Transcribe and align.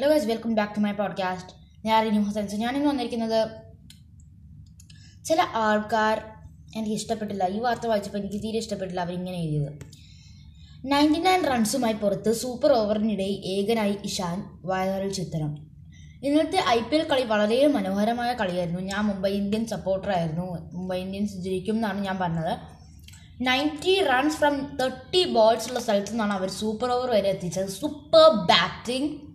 Hello 0.00 0.10
guys 0.10 0.26
welcome 0.26 0.54
back 0.54 0.74
to 0.74 0.80
my 0.80 0.92
podcast 0.92 1.52
ഞാൻ 1.86 2.04
റിനു 2.04 2.20
ഹസൻസ് 2.20 2.54
ഞാനിന്ന് 2.54 2.88
വന്നിരിക്കുന്നത് 2.88 3.48
ചില 5.24 5.40
ആൾക്കാർ 5.54 6.22
എനിക്ക് 6.76 6.96
ഇഷ്ടപ്പെട്ടില്ല. 6.96 7.46
ഈ 7.46 7.58
വാർത്ത 7.58 7.86
വായിച്ചപ്പോൾ 7.86 8.18
എനിക്ക് 8.18 8.42
തീരെ 8.42 8.58
ഇഷ്ടപ്പെട്ടില്ല 8.58 9.00
അവരിങ്ങനെ 9.00 9.38
എഴുതിയത്. 9.38 9.72
നയന്റി 10.84 11.18
നയൻ 11.18 11.44
റൺസുമായി 11.44 11.92
പുറത്ത് 11.92 12.32
സൂപ്പർ 12.32 12.72
ഓവറിനിടെ 12.72 13.22
ഏകനായി 13.22 13.96
ഇഷാൻ 14.04 14.58
വൈറൽ 14.64 15.12
ചിത്രം. 15.12 15.70
ഇന്നത്തെ 16.24 16.64
ഐ 16.68 16.80
പി 16.80 16.96
എൽ 16.96 17.08
കളി 17.08 17.22
വളരെ 17.22 17.66
മനോഹരമായ 17.66 18.32
കളിയായിരുന്നു. 18.32 18.80
ഞാൻ 18.80 19.04
മുംബൈ 19.04 19.30
ഇന്ത്യൻസ് 19.30 19.70
സപ്പോർട്ടറായിരുന്നു 19.70 20.70
മുംബൈ 20.72 21.00
ഇന്ത്യൻസ് 21.00 21.32
ജയിക്കും 21.32 21.74
എന്നാണ് 21.74 22.00
ഞാൻ 22.00 22.18
പറഞ്ഞത്. 22.18 22.58
Ninety 23.40 24.04
runs 24.04 24.36
from 24.36 24.78
thirty 24.80 25.24
balls 25.24 25.68
ഉള്ള 25.68 25.80
സ്ഥലത്തു 25.80 26.10
നിന്നാണ് 26.10 26.32
അവർ 26.32 26.50
സൂപ്പർ 26.50 26.90
ഓവർ 26.90 27.10
വരെ 27.10 27.28
എത്തിച്ചത്. 27.28 27.68
സൂപ്പർ 27.68 28.46
ബാറ്റിംഗ് 28.46 29.29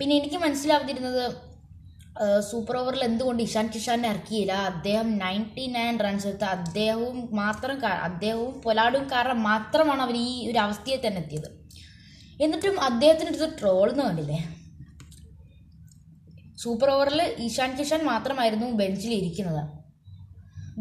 പിന്നെ 0.00 0.14
എനിക്ക് 0.20 0.38
മനസ്സിലാവുന്നിരുന്നത് 0.42 1.24
സൂപ്പർ 2.48 2.74
ഓവറിൽ 2.78 3.02
എന്തുകൊണ്ട് 3.06 3.40
ഇഷാൻ 3.44 3.66
കിഷാനെ 3.74 4.06
ഇറക്കിയില്ല? 4.12 4.54
അദ്ദേഹം 4.70 5.08
നയന്റി 5.22 5.64
നയൻ 5.74 5.96
റൺസ് 6.04 6.26
എടുത്ത 6.30 6.46
അദ്ദേഹവും 6.56 7.16
മാത്രം 7.40 7.76
അദ്ദേഹവും 8.08 8.54
പൊലാഡും 8.64 9.04
കാരണം 9.12 9.40
മാത്രമാണ് 9.50 10.02
അവർ 10.06 10.16
ഈ 10.28 10.30
ഒരു 10.50 10.58
അവസ്ഥയെ 10.64 10.98
തന്നെ 11.04 11.20
എത്തിയത്. 11.24 11.50
എന്നിട്ടും 12.44 12.76
അദ്ദേഹത്തിന് 12.88 13.50
ട്രോൾ 13.60 13.86
എന്ന് 13.92 14.04
കണ്ടില്ലേ? 14.08 14.40
സൂപ്പർ 16.64 16.90
ഓവറിൽ 16.94 17.20
ഇഷാൻ 17.48 17.70
കിഷാൻ 17.78 18.02
മാത്രമായിരുന്നു 18.10 18.66
ബെഞ്ചിൽ 18.80 19.12
ഇരിക്കുന്നത്. 19.20 19.62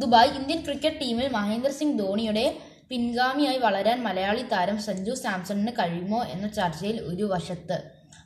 ദുബായ് 0.01 0.33
ഇന്ത്യൻ 0.39 0.59
ക്രിക്കറ്റ് 0.65 1.01
ടീമിൽ 1.03 1.29
മഹേന്ദ്ര 1.37 1.71
സിംഗ് 1.79 1.99
ധോണിയുടെ 2.01 2.45
പിൻഗാമിയായി 2.89 3.59
വളരാൻ 3.67 3.97
മലയാളി 4.07 4.43
താരം 4.53 4.77
സഞ്ജു 4.89 5.13
സാംസണിന് 5.23 5.71
കഴിയുമോ 5.79 6.21
എന്ന 6.33 6.45
ചർച്ചയിൽ 6.59 6.99
ഒരു 7.11 7.25
വശത്ത്. 7.33 7.79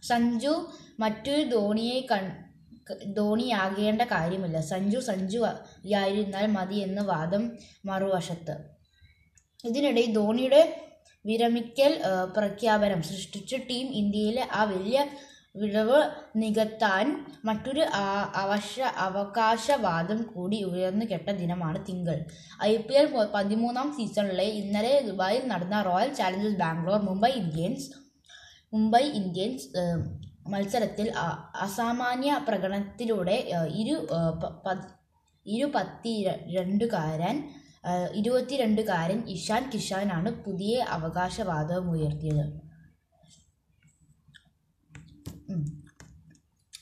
സഞ്ജു 0.10 0.54
മറ്റൊരു 1.00 1.44
ധോണിയെ 1.56 2.00
കൺ 2.12 2.26
ധോണിയാകേണ്ട 3.18 4.02
കാര്യമില്ല. 4.16 4.58
സഞ്ജു 4.72 5.00
സഞ്ജു 5.10 5.42
ആയിരുന്നാൽ 6.02 6.46
മതി 6.56 6.80
എന്ന 6.88 7.02
വാദം 7.12 7.44
മറുവശത്ത്. 7.90 8.56
ഇതിനിടെ 9.66 10.04
ധോണിയുടെ 10.18 10.62
വിരമിക്കൽ 11.26 11.94
പ്രഖ്യാപനം 12.38 13.02
സൃഷ്ടിച്ച 13.10 13.56
ടീം 13.70 13.88
ഇന്ത്യയിലെ 14.02 14.44
ആ 14.60 14.64
വലിയ 14.74 15.00
വിടവ് 15.62 16.00
നികത്താൻ 16.42 17.08
മറ്റൊരു 17.48 17.84
അവശ 18.44 18.80
അവകാശവാദം 19.06 20.20
കൂടി 20.34 20.60
ഉയർന്നു 20.70 21.06
കെട്ട 21.12 21.30
ദിനമാണ് 21.42 21.80
തിങ്കൾ. 21.88 22.18
ഐ 22.70 22.72
പി 22.88 22.94
എൽ 22.94 23.08
പതിമൂന്നാം 23.36 23.90
സീസണിലെ 23.98 24.48
ഇന്നലെ 24.62 24.94
ദുബായിൽ 25.08 25.44
നടന്ന 25.52 25.82
Royal 25.90 26.12
Challengers 26.20 26.62
Bangalore 26.64 27.00
Mumbai 27.10 27.32
Indians 27.44 27.88
Mumbai 28.74 29.04
Indians 29.20 29.68
മത്സരത്തിൽ 30.48 31.08
അസാമാന്യ 31.66 32.32
പ്രകടനത്തിലൂടെ 32.48 33.36
ഇരു 33.82 33.96
ഇരു 35.46 35.66
പത്തി 35.76 36.14
രണ്ടുകാരൻ 36.56 37.36
ഏഹ്, 37.92 38.10
ഇരുപത്തിരണ്ടുകാരൻ 38.14 39.18
ഇഷാൻ 39.28 39.72
കിഷാനാണ് 39.74 40.30
പുതിയ 40.44 40.76
അവകാശവാദം 40.96 41.90
ഉയർത്തിയത്. 41.92 42.46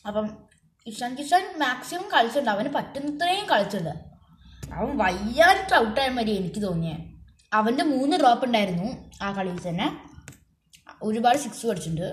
അപ്പം 0.08 0.28
ഇഷാൻ 0.88 1.12
കിഷാൻ 1.16 1.44
മാക്സിമം 1.60 2.06
കളിച്ചിട്ടുണ്ട്. 2.14 2.52
അവന് 2.52 2.70
പറ്റുന്നത്രയും 2.76 3.46
കളിച്ചിട്ടുണ്ട്. 3.50 3.94
അവൻ 4.74 4.92
വയ്യാതെ 4.98 5.76
ഔട്ടായ 5.80 6.10
മതി 6.10 6.32
എനിക്ക് 6.32 6.64
തോന്നിയേ. 6.64 6.98
അവന്റെ 7.52 7.84
മൂന്ന് 7.94 8.18
ഡ്രോപ്പ് 8.18 8.46
ഉണ്ടായിരുന്നു 8.46 8.88
ആ 9.22 9.32
കളിയിൽ 9.32 9.60
തന്നെ. 9.68 9.88
ഒരുപാട് 11.02 11.38
സിക്സ് 11.38 11.68
അടിച്ചിട്ടുണ്ട് 11.68 12.08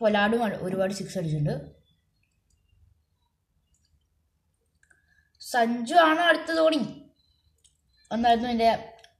പൊലാഡും 0.00 0.42
ഒരുപാട് 0.66 0.92
സിക്സ് 0.92 1.18
അടിച്ചിട്ടുണ്ട് 1.18 1.54
സഞ്ജു 5.40 5.94
ആണ് 5.94 6.20
അടുത്ത 6.20 6.50
ധോണി. 6.56 6.80
എന്നായിരുന്നു 8.12 8.48
എന്റെ 8.48 8.70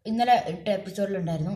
ഇന്നലെ 0.06 0.36
ഇട്ട 0.48 0.68
എപ്പിസോഡിലുണ്ടായിരുന്നു. 0.68 1.54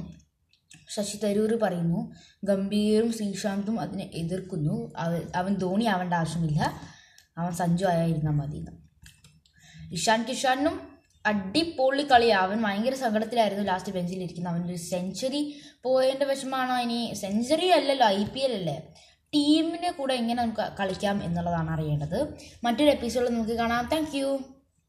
ശശി 0.88 1.16
തരൂർ 1.24 1.52
പറയുന്നു 1.62 2.00
ഗംഭീറും 2.44 3.12
ശ്രീശാന്തും 3.12 3.80
അതിനെ 3.80 4.10
എതിർക്കുന്നു. 4.14 4.76
അവൻ 4.96 5.22
അവൻ 5.34 5.54
ധോണി 5.54 5.84
ആവേണ്ട 5.84 6.14
ആവശ്യമില്ല. 6.14 6.60
അവൻ 7.38 7.52
സഞ്ജു 7.52 7.86
ആയിരുന്നാൽ 7.86 8.32
മതി 8.32 8.60
ഇഷാൻ 9.92 10.20
കിഷാനും 10.28 10.74
അടിപൊളി 11.26 12.02
കളി 12.02 12.26
അവൻ 12.26 12.62
ഭയങ്കര 12.62 12.94
സങ്കടത്തിലായിരുന്നു 12.94 13.64
ലാസ്റ്റ് 13.64 13.92
ബെഞ്ചിൽ 13.92 14.22
ഇരിക്കുന്നത് 14.22 14.52
അവന്റെ 14.52 14.72
ഒരു 14.72 14.80
സെഞ്ചുറി 14.80 15.60
പോയതിന്റെ 15.82 16.26
വിഷമമാണോ 16.26 16.78
ഇനി? 16.78 17.12
സെഞ്ചുറി 17.14 17.66
അല്ലല്ലോ 17.66 18.06
ഐ 18.06 18.24
പി 18.24 18.38
എൽ 18.38 18.52
അല്ലേ? 18.52 18.82
ടീമിനെ 19.34 19.90
കൂടെ 19.90 20.14
എങ്ങനെ 20.14 20.42
നമുക്ക് 20.42 20.72
കളിക്കാം 20.80 21.24
എന്നുള്ളതാണ് 21.24 21.70
അറിയേണ്ടത്. 21.70 22.34
മറ്റൊരു 22.64 22.90
എപ്പിസോഡിൽ 22.90 23.28
നമുക്ക് 23.28 23.52
കാണാം. 23.52 23.88
താങ്ക് 23.92 24.38